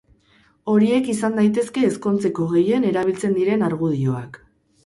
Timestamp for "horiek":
0.71-1.11